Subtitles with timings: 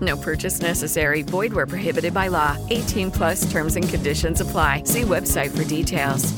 [0.00, 1.22] No purchase necessary.
[1.22, 2.56] Void where prohibited by law.
[2.70, 4.82] 18 plus terms and conditions apply.
[4.84, 6.34] See website for details.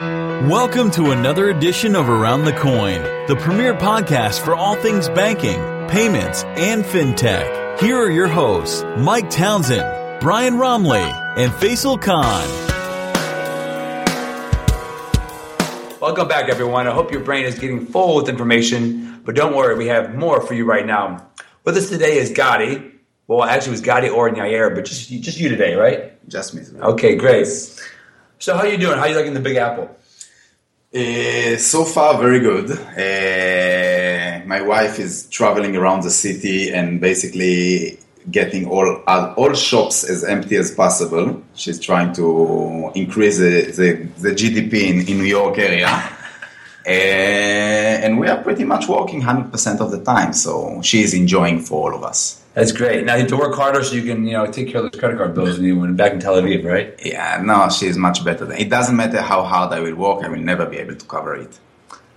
[0.00, 5.60] Welcome to another edition of Around the Coin, the premier podcast for all things banking,
[5.88, 7.78] payments, and fintech.
[7.78, 11.04] Here are your hosts, Mike Townsend, Brian Romley,
[11.36, 12.70] and Faisal Khan.
[16.00, 16.86] Welcome back, everyone.
[16.86, 20.40] I hope your brain is getting full with information, but don't worry, we have more
[20.40, 21.29] for you right now.
[21.64, 22.90] With us today is Gadi.
[23.26, 26.28] Well, actually, it was Gadi or Yair, but just just you today, right?
[26.28, 26.64] Just me.
[26.64, 26.80] today.
[26.80, 27.46] Okay, great.
[28.38, 28.96] So, how are you doing?
[28.96, 29.94] How are you liking the Big Apple?
[30.92, 32.70] Uh, so far, very good.
[32.72, 40.02] Uh, my wife is traveling around the city and basically getting all uh, all shops
[40.02, 41.42] as empty as possible.
[41.54, 45.88] She's trying to increase the, the, the GDP in, in New York area.
[46.86, 51.60] Uh, and we are pretty much working 100% of the time, so she is enjoying
[51.60, 52.42] for all of us.
[52.54, 53.04] That's great.
[53.04, 54.98] Now you have to work harder so you can, you know, take care of those
[54.98, 56.94] credit card bills when you're back in Tel Aviv, right?
[57.04, 58.44] Yeah, no, she is much better.
[58.44, 61.06] Than, it doesn't matter how hard I will work, I will never be able to
[61.06, 61.58] cover it.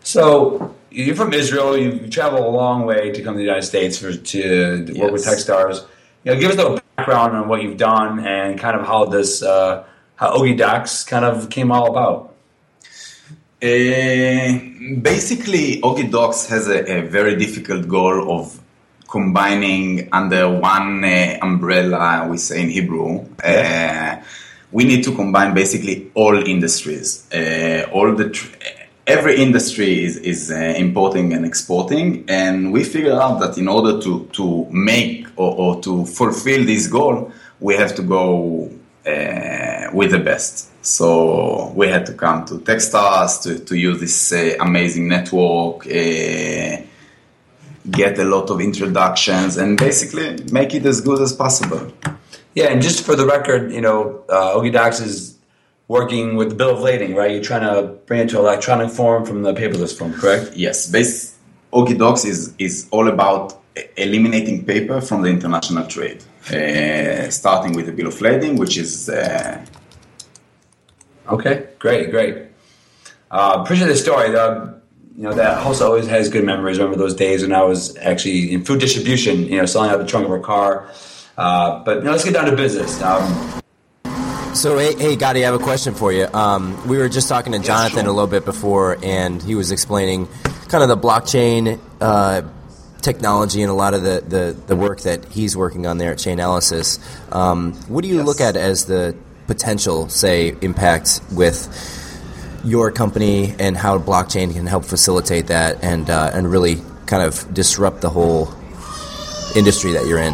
[0.04, 1.78] So you're from Israel.
[1.78, 5.12] You travel a long way to come to the United States for to, to work
[5.12, 5.86] with Techstars.
[6.24, 9.06] You know, give us a little background on what you've done and kind of how
[9.06, 9.86] this, uh,
[10.16, 12.33] how Ogie Docs kind of came all about.
[13.64, 14.60] Uh,
[15.00, 18.60] basically, Ogi Docs has a, a very difficult goal of
[19.10, 23.26] combining under one uh, umbrella, we say in Hebrew.
[23.42, 24.22] Uh,
[24.74, 28.54] we need to combine basically all industries, uh, all the tr-
[29.08, 34.02] every industry is, is uh, importing and exporting, and we figured out that in order
[34.02, 37.32] to to make or, or to fulfill this goal,
[37.62, 38.70] we have to go
[39.94, 40.73] with the best.
[40.84, 46.82] So we had to come to Techstars to, to use this uh, amazing network, uh,
[47.90, 51.92] get a lot of introductions, and basically make it as good as possible.
[52.54, 55.38] Yeah, and just for the record, you know, uh, Docs is
[55.88, 57.32] working with the bill of lading, right?
[57.32, 60.52] You're trying to bring it to electronic form from the paperless form, correct?
[60.54, 61.38] Yes, base
[61.72, 63.58] Okidocs is is all about
[63.96, 69.10] eliminating paper from the international trade, uh, starting with the bill of lading, which is
[69.10, 69.66] uh,
[71.30, 72.38] Okay, great, great.
[73.32, 74.32] Uh, appreciate the story.
[74.32, 74.80] The,
[75.16, 76.80] you know, that house always has good memories.
[76.80, 79.98] I remember those days when I was actually in food distribution, you know, selling out
[80.00, 80.90] the trunk of a car.
[81.38, 83.02] Uh, but you know, let's get down to business.
[83.02, 83.62] Um,
[84.54, 86.28] So hey, hey, Gadi, I have a question for you.
[86.34, 88.10] Um, we were just talking to Jonathan sure.
[88.10, 90.28] a little bit before, and he was explaining
[90.68, 92.44] kind of the blockchain uh,
[93.02, 96.20] technology and a lot of the, the, the work that he's working on there at
[96.20, 97.00] Chainalysis.
[97.34, 98.26] Um, what do you Yes.
[98.28, 99.16] look at as the
[99.48, 101.68] potential, say, impact with
[102.64, 107.54] your company and how blockchain can help facilitate that and uh, and really kind of
[107.54, 108.54] disrupt the whole
[109.56, 110.34] industry that you're in?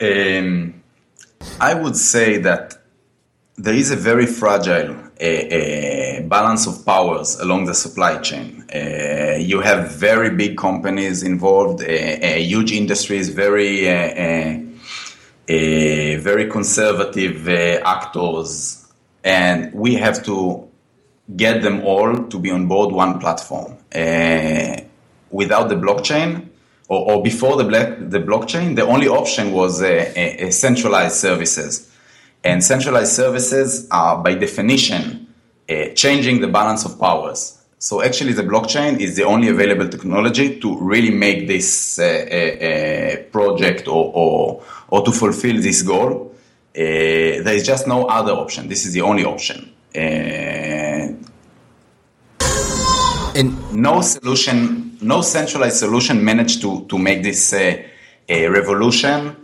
[0.00, 0.82] Um,
[1.60, 2.74] I would say that
[3.56, 4.96] there is a very fragile
[6.28, 8.64] balance of powers along the supply chain.
[8.74, 14.58] Uh, you have very big companies involved, huge industries, very uh, uh,
[15.46, 18.86] very conservative uh, actors,
[19.24, 20.68] and we have to
[21.36, 23.76] get them all to be on board one platform.
[23.94, 24.76] Uh,
[25.30, 26.48] without the blockchain,
[26.88, 31.90] or, or before the, black, the blockchain, the only option was uh, uh, centralized services.
[32.44, 35.32] And centralized services are, by definition,
[35.70, 37.61] uh, changing the balance of powers.
[37.82, 42.06] So actually, the blockchain is the only available technology to really make this uh, uh,
[42.06, 46.32] uh, project or, or, or to fulfill this goal.
[46.76, 48.68] Uh, there is just no other option.
[48.68, 49.72] This is the only option.
[49.96, 51.08] Uh,
[53.34, 57.82] And no solution, no centralized solution managed to, to make this uh,
[58.28, 59.34] a revolution.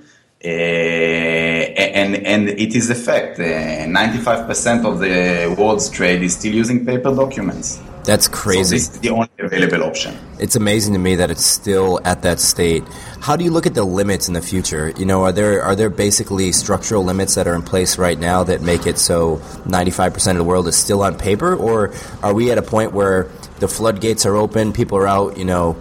[1.79, 3.39] Uh, and and it is a fact.
[3.39, 7.81] Ninety-five percent of the world's trade is still using paper documents.
[8.05, 8.65] That's crazy.
[8.65, 10.17] So this is the only available option.
[10.41, 12.83] It's amazing to me that it's still at that state.
[13.21, 14.95] How do you look at the limits in the future?
[14.97, 18.43] You know, are there are there basically structural limits that are in place right now
[18.45, 19.37] that make it so
[19.67, 21.93] 95% of the world is still on paper or
[22.23, 23.25] are we at a point where
[23.61, 25.77] the floodgates are open, people are out, you know,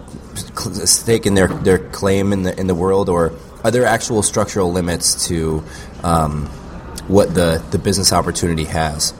[0.84, 3.32] staking their, their claim in the in the world or
[3.63, 5.63] are there actual structural limits to
[6.04, 6.45] um,
[7.07, 9.13] what the, the business opportunity has?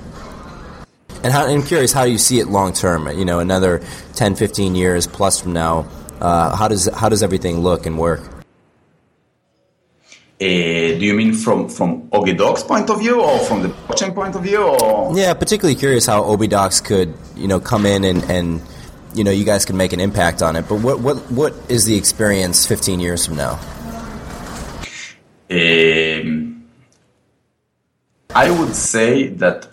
[1.24, 3.08] And how, I'm curious how do you see it long term.
[3.18, 3.82] You know, another
[4.16, 5.88] 10, 15 years plus from now,
[6.22, 8.22] uh, how does how does everything look and work?
[10.40, 14.36] Uh, do you mean from from ObiDocs point of view or from the blockchain point
[14.36, 14.62] of view?
[14.62, 15.18] Or?
[15.18, 18.62] Yeah, particularly curious how ObiDocs could you know come in and, and
[19.16, 20.70] you know you guys can make an impact on it.
[20.70, 23.60] But what what what is the experience 15 years from now?
[25.50, 26.66] Um,
[28.36, 29.68] I would say that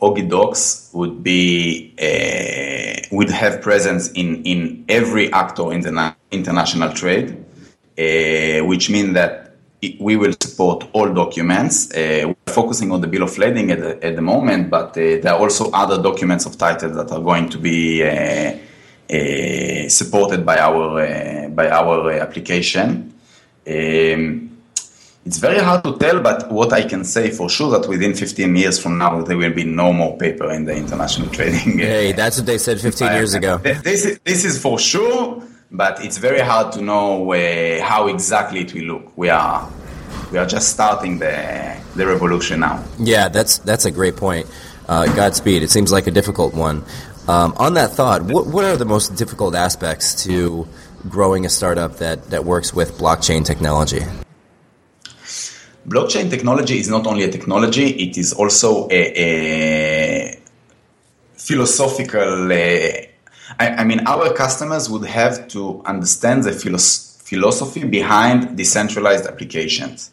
[0.00, 7.30] ObiDocs would be uh, would have presence in, in every actor in the international trade,
[7.98, 9.56] uh, which means that
[10.00, 11.90] we will support all documents.
[11.92, 15.20] Uh, we're focusing on the bill of lading at the, at the moment, but uh,
[15.22, 18.56] there are also other documents of title that are going to be uh,
[19.10, 23.14] uh, supported by our by our application.
[23.66, 24.43] Um,
[25.24, 28.54] it's very hard to tell, but what I can say for sure that within 15
[28.56, 31.78] years from now, there will be no more paper in the international trading.
[31.78, 33.58] Hey, that's what they said 15 years ago.
[33.58, 38.60] This is, this is for sure, but it's very hard to know uh, how exactly
[38.60, 39.16] it will look.
[39.16, 39.68] We are
[40.30, 42.84] we are just starting the the revolution now.
[42.98, 44.46] Yeah, that's that's a great point.
[44.88, 45.62] Uh, Godspeed.
[45.62, 46.84] It seems like a difficult one.
[47.26, 50.68] Um, on that thought, what, what are the most difficult aspects to
[51.08, 54.02] growing a startup that, that works with blockchain technology?
[55.86, 60.38] Blockchain technology is not only a technology, it is also a, a
[61.36, 62.50] philosophical.
[62.50, 63.06] Uh,
[63.58, 70.10] I, I, mean, our customers would have to understand the philos- philosophy behind decentralized applications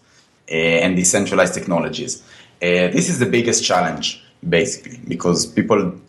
[0.50, 2.22] uh, and decentralized technologies.
[2.62, 6.00] Uh, this is the biggest challenge, basically, because people.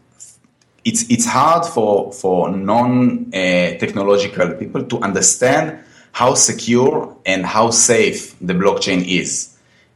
[0.85, 5.79] It's, it's hard for, for non technological people to understand
[6.11, 9.52] how secure and how safe the blockchain is.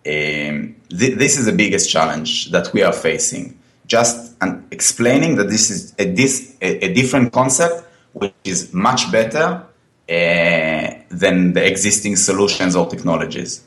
[0.07, 3.59] Um, th- this is the biggest challenge that we are facing.
[3.87, 9.11] Just an- explaining that this is a, this, a, a different concept, which is much
[9.11, 9.63] better
[10.09, 13.63] uh, than the existing solutions or technologies.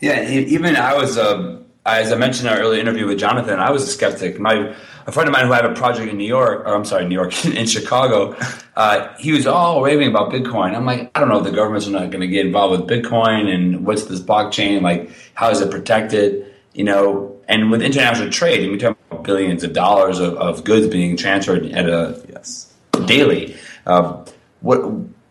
[0.00, 3.70] Yeah, even I was, uh, as I mentioned in our earlier interview with Jonathan, I
[3.70, 4.40] was a skeptic.
[4.40, 4.74] My
[5.06, 7.14] a friend of mine who had a project in New York, or I'm sorry, New
[7.14, 8.34] York, in Chicago,
[8.76, 10.74] uh, he was all raving about Bitcoin.
[10.74, 13.52] I'm like, I don't know if the government's not going to get involved with Bitcoin
[13.52, 16.50] and what's this blockchain, like, how is it protected?
[16.72, 20.64] You know, and with international trade, and we talk about billions of dollars of, of
[20.64, 22.72] goods being transferred at a yes
[23.06, 23.56] daily.
[23.86, 24.24] Uh,
[24.60, 24.82] what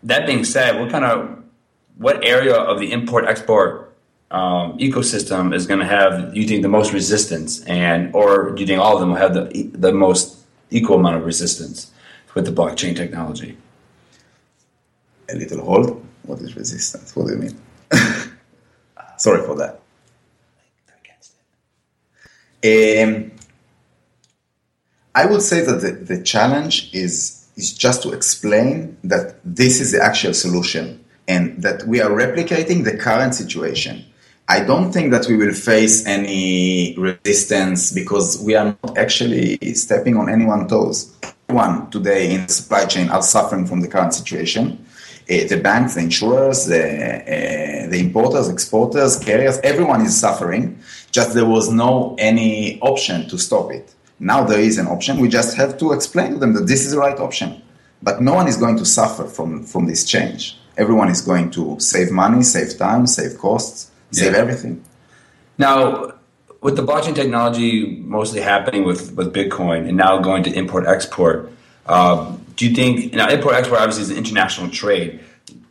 [0.04, 1.42] that being said, what kind of
[1.98, 3.83] what area of the import export
[4.34, 8.66] um, ecosystem is going to have you think the most resistance, and or do you
[8.66, 9.44] think all of them will have the
[9.86, 10.38] the most
[10.70, 11.92] equal amount of resistance
[12.34, 13.56] with the blockchain technology?
[15.32, 16.04] A little hold.
[16.24, 17.14] What is resistance?
[17.14, 17.56] What do you mean?
[19.18, 19.80] Sorry for that.
[22.64, 23.30] Um,
[25.14, 29.92] I would say that the, the challenge is is just to explain that this is
[29.92, 34.04] the actual solution and that we are replicating the current situation.
[34.46, 40.18] I don't think that we will face any resistance because we are not actually stepping
[40.18, 41.16] on anyone's toes.
[41.48, 44.84] Everyone today in the supply chain are suffering from the current situation.
[45.30, 50.78] Uh, the banks, the insurers, the, uh, the importers, exporters, carriers, everyone is suffering.
[51.10, 53.94] Just there was no any option to stop it.
[54.18, 55.20] Now there is an option.
[55.20, 57.62] We just have to explain to them that this is the right option.
[58.02, 60.58] But no one is going to suffer from, from this change.
[60.76, 64.38] Everyone is going to save money, save time, save costs save yeah.
[64.38, 64.84] everything.
[65.58, 66.14] Now,
[66.60, 71.52] with the blockchain technology mostly happening with, with Bitcoin and now going to import export,
[71.86, 75.20] uh, do you think now import export obviously is an international trade?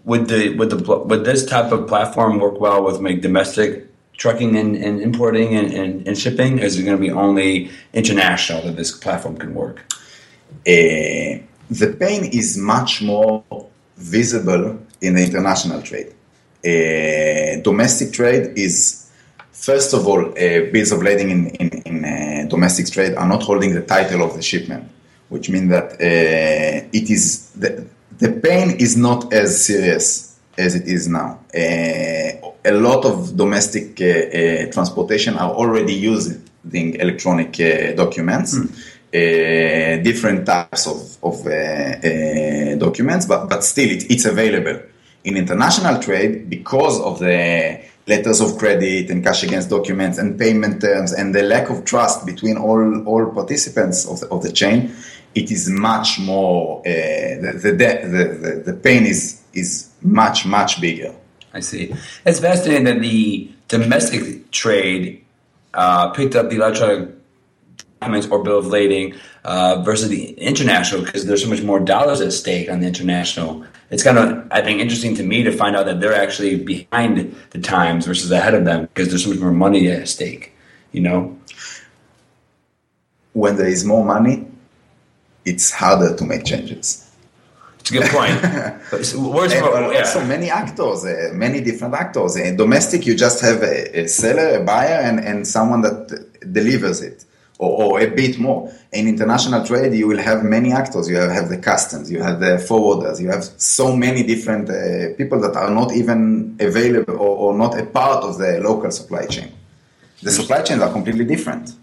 [0.06, 4.56] Would the would the would this type of platform work well with like domestic trucking
[4.56, 6.60] and, and importing and, and, and shipping?
[6.60, 9.82] Is it going to be only international that this platform can work?
[10.68, 13.44] Uh, the pain is much more
[13.98, 16.14] visible in the international trade.
[16.66, 19.12] Uh, domestic trade is,
[19.52, 23.44] first of all, uh, bills of lading in, in, in uh, domestic trade are not
[23.44, 24.90] holding the title of the shipment,
[25.30, 27.86] which means that uh, it is the,
[28.18, 31.40] the pain is not as serious as it is now.
[31.54, 38.58] Uh, a lot of domestic uh, uh, transportation are already using electronic uh, documents.
[39.14, 44.82] Uh, different types of, of uh, uh, documents, but, but still it, it's available.
[45.24, 50.82] In international trade, because of the letters of credit and cash against documents and payment
[50.82, 54.94] terms and the lack of trust between all, all participants of the, of the chain,
[55.36, 61.16] it is much more, uh, the, the, the, the, pain is, is much, much bigger.
[61.54, 61.94] I see.
[62.26, 65.24] It's fascinating that the domestic trade
[65.74, 67.10] uh, picked up the electronic
[68.00, 69.16] documents or bill of lading
[69.46, 73.66] uh, versus the international because there's so much more dollars at stake on the international.
[73.94, 77.36] It's kind of, I think, interesting to me to find out that they're actually behind
[77.52, 80.44] the times versus ahead of them because there's so much more money at stake.
[80.92, 81.38] You know,
[83.34, 84.36] When there is more money,
[85.46, 86.88] it's harder to make changes.
[87.80, 88.38] it's a good point.
[89.10, 90.00] So where's And more- uh, yeah.
[90.00, 92.36] also many actors, uh, many different actors.
[92.36, 96.16] In domestic, you just have a, a seller, a buyer, and, and someone that uh,
[96.52, 97.26] delivers it,
[97.64, 98.72] or, or a bit more.
[98.92, 101.10] In international trade, you will have many actors.
[101.10, 105.16] You have, have the customs, you have the forwarders, you have so many different uh,
[105.20, 109.26] people that are not even available or, or not a part of the local supply
[109.26, 109.50] chain.
[110.22, 111.76] The supply chains are completely different.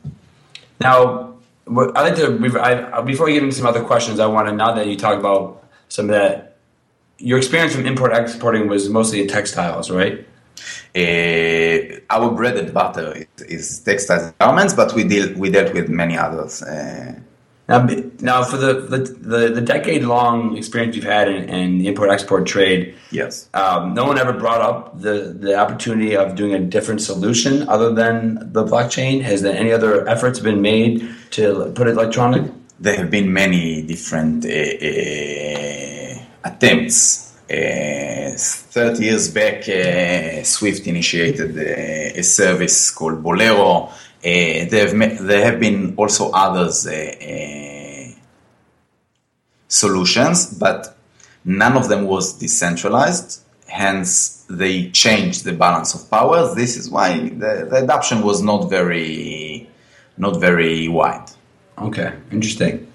[0.80, 1.34] Now,
[1.68, 4.18] I'd like to I, I- before we get into some other questions.
[4.18, 5.42] I want to now that you talk about
[5.88, 6.56] some of that,
[7.18, 10.26] your experience from import exporting was mostly in textiles, right?
[10.94, 15.72] Uh, our bread and butter is, is textiles and garments, but we deal we dealt
[15.72, 16.62] with many others.
[16.62, 17.14] Uh,
[17.70, 17.86] Now,
[18.18, 22.44] now for the the, the, the decade long experience you've had in, in import export
[22.44, 23.48] trade, yes.
[23.54, 27.94] um, no one ever brought up the the opportunity of doing a different solution other
[27.94, 29.22] than the blockchain.
[29.22, 32.50] Has there any other efforts been made to put it electronic?
[32.80, 37.29] There have been many different uh, uh, attempts.
[37.50, 43.90] Uh, 30 years back, uh, Swift initiated uh, a service called Bolero.
[44.22, 46.86] There, have ma- there have been also others
[49.70, 50.96] solutions, but
[51.44, 53.42] none of them was decentralized.
[53.66, 56.54] Hence, they changed the balance of powers.
[56.54, 59.68] This is why the, the adoption was not very,
[60.18, 61.30] not very wide.
[61.78, 62.89] Okay, interesting.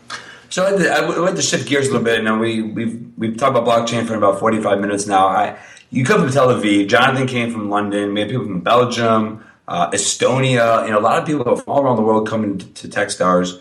[0.49, 2.23] So I'd like to- I would like to shift gears a little bit.
[2.23, 5.27] Now we we've we've talked about blockchain for about forty five minutes now.
[5.27, 5.57] I
[5.91, 6.87] you come from Tel Aviv.
[6.87, 8.13] Jonathan came from London.
[8.13, 10.85] We have people from Belgium, uh, Estonia.
[10.85, 13.59] You know, a lot of people from all around the world coming to, to TechStars.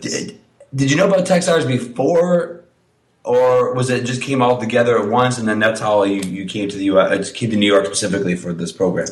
[0.00, 0.38] Did,
[0.74, 2.62] did you know about TechStars before,
[3.24, 6.46] or was it just came all together at once, and then that's how you, you
[6.46, 7.32] came to the U.S.
[7.32, 9.08] Came to New York specifically for this program?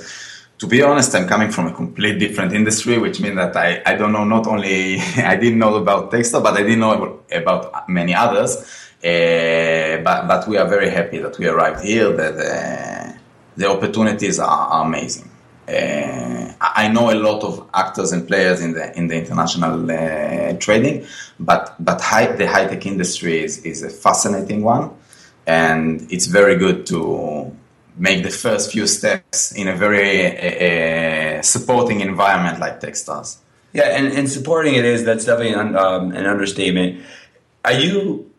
[0.63, 3.97] To be honest, I'm coming from a complete different industry, which means that I, I
[3.97, 8.15] don't know not only I didn't know about textile, but I didn't know about many
[8.15, 8.59] others.
[9.05, 12.13] Uh, but but we are very happy that we arrived here.
[12.13, 13.13] That uh,
[13.57, 15.29] the opportunities are, are amazing.
[15.67, 20.53] Uh, I know a lot of actors and players in the in the international uh,
[20.61, 21.05] trading,
[21.41, 24.91] but but high, the high tech industry is, is a fascinating one,
[25.45, 27.51] and it's very good to
[27.97, 33.37] make the first few steps in a very uh, uh, supporting environment like Techstars.
[33.73, 37.03] Yeah, and, and supporting it is that's definitely an, um, an understatement.
[37.65, 38.31] Are you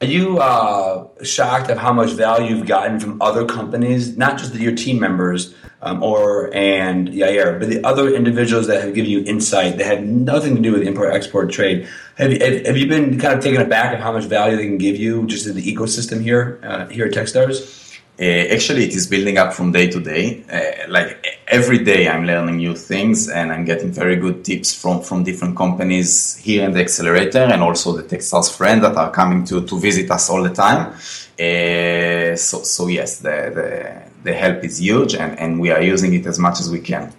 [0.00, 4.54] are you uh, shocked of how much value you've gotten from other companies, not just
[4.54, 9.22] your team members um, or and Yair, but the other individuals that have given you
[9.24, 11.86] insight that had nothing to do with import export trade?
[12.16, 14.96] Have have you been kind of taken aback of how much value they can give
[14.96, 17.79] you just in the ecosystem here uh, here at TechStars?
[18.20, 20.44] Uh, actually, it is building up from day to day.
[20.52, 25.00] Uh, like every day, I'm learning new things, and I'm getting very good tips from
[25.00, 29.44] from different companies here in the accelerator, and also the Techstars friends that are coming
[29.46, 30.92] to to visit us all the time.
[31.40, 36.12] Uh, so so yes, the, the the help is huge, and and we are using
[36.12, 37.10] it as much as we can.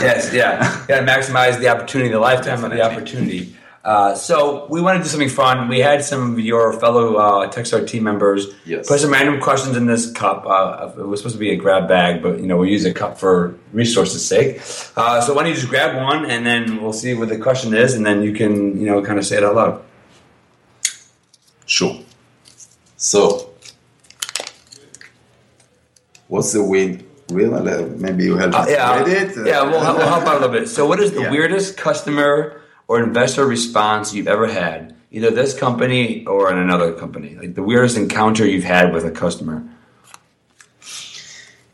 [0.00, 0.58] yes, yeah.
[0.88, 3.54] To maximize the opportunity, the lifetime of the opportunity.
[3.84, 5.68] Uh, so we want to do something fun.
[5.68, 8.86] We had some of your fellow uh, Techstars team members Yes.
[8.88, 10.44] put some random questions in this cup.
[10.46, 12.92] Uh, it was supposed to be a grab bag, but you know we use a
[12.92, 14.56] cup for resources' sake.
[14.96, 17.72] Uh, so why don't you just grab one, and then we'll see what the question
[17.72, 19.82] is, and then you can you know kind of say it out loud.
[21.64, 22.00] Sure.
[22.96, 23.50] So,
[26.28, 27.04] what's the weird?
[27.30, 27.54] Real?
[27.54, 29.36] Uh, Maybe you help Uh, yeah, it.
[29.46, 29.62] yeah.
[29.62, 30.68] We'll, we'll help out a little bit.
[30.68, 31.30] So, what is the Yeah.
[31.30, 37.36] weirdest customer or investor response you've ever had, either this company or in another company?
[37.36, 39.62] Like the weirdest encounter you've had with a customer.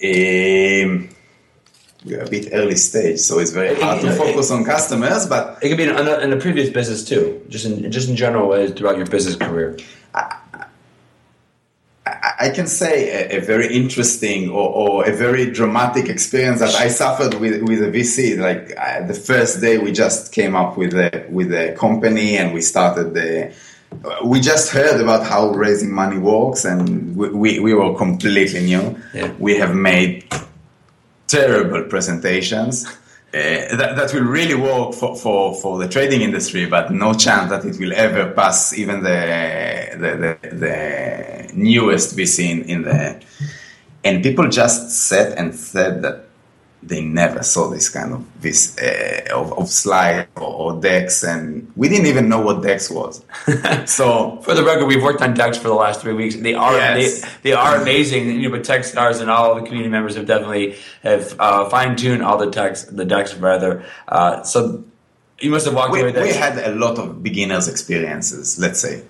[0.02, 1.08] Um,
[2.04, 5.26] we're a bit early stage, so it's very hard to focus on customers.
[5.26, 8.16] But It could be in, a- in a previous business too, just in just in
[8.16, 9.78] general uh, throughout your business career.
[10.14, 10.36] I,
[12.38, 16.88] I can say a, a very interesting or, or, a very dramatic experience that I
[16.88, 18.38] suffered with, with a VC.
[18.38, 22.54] Like uh, the first day, we just came up with a with a company and
[22.54, 23.52] we started the.
[24.24, 28.98] We just heard about how raising money works, and we, we, we were completely new.
[29.12, 29.32] Yeah.
[29.38, 30.24] We have made
[31.28, 32.86] terrible presentations
[33.34, 37.50] uh, that, that will really work for, for, for the trading industry, but no chance
[37.50, 43.20] that it will ever pass even the, the, the, the newest VC in, in the.
[44.04, 46.26] And people just said and said that
[46.86, 51.72] they never saw this kind of this uh, of, of slide or, or, decks, and
[51.76, 53.24] we didn't even know what decks was.
[53.86, 56.36] so, for the record, we've worked on decks for the last three weeks.
[56.36, 57.20] They are yes.
[57.20, 58.28] they, they, are amazing.
[58.28, 62.22] You know, but Techstars and all the community members have definitely have uh, fine tuned
[62.22, 63.84] all the decks the decks rather.
[64.06, 64.84] Uh, so
[65.40, 66.12] you must have walked we, away.
[66.12, 68.58] We had a lot of beginners experiences.
[68.58, 69.04] Let's say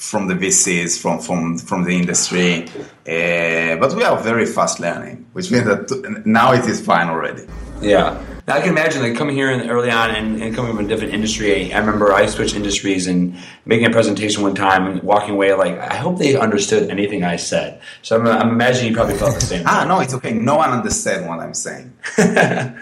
[0.00, 5.26] from the VCs, from from from the industry, uh, but we are very fast learning,
[5.34, 7.44] which means that now it is fine already.
[7.82, 8.18] Yeah.
[8.50, 11.72] I can imagine like coming here early on and, and, coming from a different industry.
[11.72, 15.78] I remember I switched industries and making a presentation one time and walking away like
[15.78, 17.80] I hope they understood anything I said.
[18.02, 19.64] So I'm, I'm imagining you probably felt the same.
[19.66, 20.32] ah, no, it's okay.
[20.32, 21.92] No one understood what I'm saying.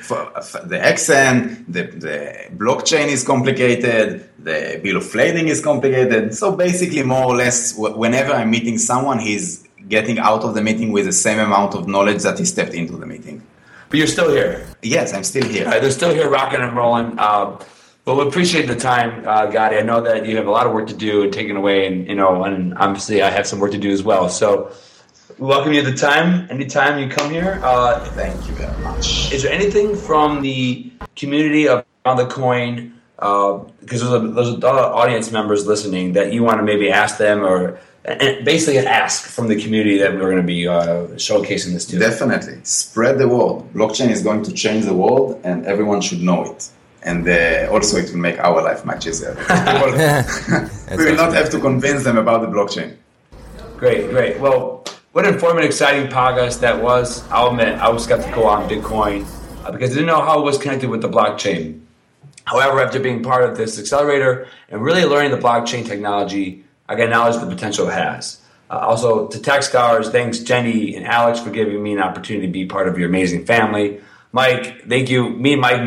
[0.03, 4.29] for, for the accent, the, the blockchain is complicated.
[4.39, 6.35] The bill of lading is complicated.
[6.35, 10.93] So basically, more or less, whenever I'm meeting someone, he's getting out of the meeting
[10.93, 13.43] with the same amount of knowledge that he stepped into the meeting.
[13.88, 14.66] But you're still here.
[14.83, 15.64] Yes, I'm still here.
[15.64, 17.18] they're still here rocking and rolling.
[17.18, 17.59] Um,
[18.04, 19.76] but we appreciate the time, uh, Gadi.
[19.76, 22.07] I know that you have a lot of work to do and taking away, and
[22.07, 24.28] you know, and obviously I have some work to do as well.
[24.28, 24.73] So,
[25.38, 26.49] we welcome you at the time.
[26.50, 29.33] Anytime you come here, uh, thank you very much.
[29.33, 32.95] Is there anything from the community of on the coin?
[33.16, 36.62] Because uh, there's a, there's a lot of audience members listening that you want to
[36.62, 40.67] maybe ask them or basically an ask from the community that we're going to be
[40.67, 41.99] uh, showcasing this to.
[41.99, 42.61] Definitely.
[42.62, 43.64] Spread the word.
[43.75, 46.71] Blockchain is going to change the world and everyone should know it.
[47.02, 49.35] And uh, also, it will make our life much easier.
[50.90, 52.97] we will not have to convince them about the blockchain.
[53.76, 54.41] Great, great.
[54.41, 57.26] Well, what an informative, exciting podcast that was.
[57.30, 59.26] I'll admit, I was skeptical on Bitcoin
[59.65, 61.80] uh, because I didn't know how it was connected with the blockchain.
[62.45, 67.05] However, after being part of this accelerator and really learning the blockchain technology, I can
[67.05, 68.41] acknowledge the potential it has.
[68.71, 72.67] Uh, also, to Techstars, thanks Jenny and Alex for giving me an opportunity to be
[72.67, 74.01] part of your amazing family.
[74.33, 75.31] Mike, thank you.
[75.31, 75.81] Me and Mike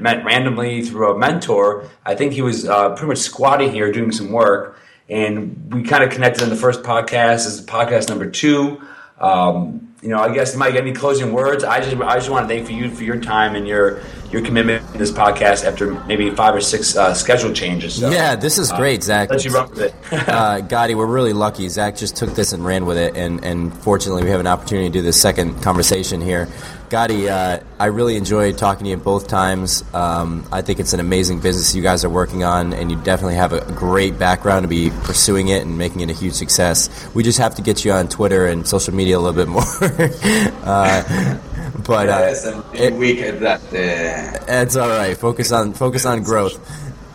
[0.00, 1.90] met randomly through a mentor.
[2.06, 4.78] I think he was uh, pretty much squatting here doing some work,
[5.10, 7.44] and we kind of connected in the first podcast.
[7.44, 8.80] This is podcast number two.
[9.20, 11.62] Um, you know, I guess Mike, any closing words?
[11.62, 14.42] I just I just want to thank for you for your time and your your
[14.42, 18.00] commitment to this podcast after maybe five or six uh, schedule changes.
[18.00, 19.30] So, yeah, this is great, uh, Zach.
[19.30, 19.94] Let you run with it.
[20.28, 21.68] uh, Gadi, we're really lucky.
[21.68, 24.88] Zach just took this and ran with it, and and fortunately, we have an opportunity
[24.88, 26.48] to do this second conversation here.
[26.92, 29.82] Gadi, uh, I really enjoyed talking to you both times.
[29.94, 33.36] Um, I think it's an amazing business you guys are working on, and you definitely
[33.36, 36.90] have a great background to be pursuing it and making it a huge success.
[37.14, 39.62] We just have to get you on Twitter and social media a little bit more.
[40.64, 41.38] uh,
[41.86, 43.60] but uh, yes, I'm it, weak at that.
[43.68, 45.16] Uh, that's all right.
[45.16, 46.58] Focus on focus on growth.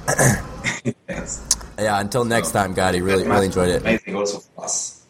[1.10, 1.58] yes.
[1.80, 2.00] Yeah.
[2.00, 3.02] Until next time, Gadi.
[3.02, 3.82] Really, really enjoyed it.
[3.82, 5.06] Amazing, also for us.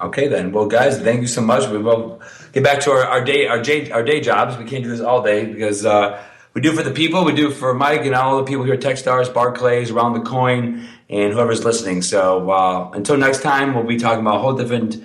[0.00, 0.52] Okay, then.
[0.52, 1.68] Well, guys, thank you so much.
[1.68, 2.20] We will
[2.52, 4.58] get back to our, our day our day our day jobs.
[4.58, 6.22] We can't do this all day because uh,
[6.54, 7.24] we do it for the people.
[7.24, 10.20] We do it for Mike and all the people here at Techstars, Barclays, Around the
[10.20, 12.02] Coin, and whoever's listening.
[12.02, 14.96] So uh, until next time, we'll be talking about a whole different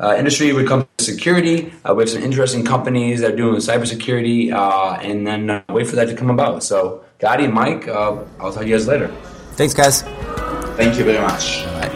[0.00, 1.72] uh, industry would come to security.
[1.84, 5.86] Uh, we have some interesting companies that are doing cybersecurity, uh, and then uh, wait
[5.86, 6.62] for that to come about.
[6.62, 9.08] So, Gadi and Mike, I'll talk to you guys later.
[9.52, 10.02] Thanks, guys.
[10.76, 11.95] Thank you very much.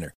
[0.01, 0.15] winner.